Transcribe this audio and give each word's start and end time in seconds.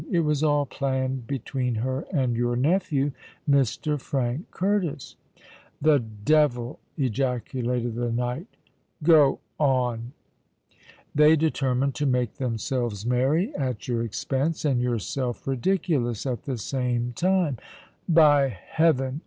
It 0.09 0.21
was 0.21 0.41
all 0.41 0.65
planned 0.65 1.27
between 1.27 1.75
her 1.75 2.07
and 2.11 2.35
your 2.35 2.55
nephew 2.55 3.11
Mr. 3.47 4.01
Frank 4.01 4.49
Curtis——" 4.49 5.15
"The 5.79 5.99
devil!" 5.99 6.79
ejaculated 6.97 7.93
the 7.93 8.11
knight. 8.11 8.47
"Go 9.03 9.41
on." 9.59 10.13
"They 11.13 11.35
determined 11.35 11.93
to 11.93 12.07
make 12.07 12.37
themselves 12.37 13.05
merry 13.05 13.53
at 13.55 13.87
your 13.87 14.03
expense, 14.03 14.65
and 14.65 14.81
yourself 14.81 15.45
ridiculous 15.45 16.25
at 16.25 16.45
the 16.45 16.57
same 16.57 17.13
time." 17.15 17.57
"By 18.09 18.49
heaven! 18.49 19.19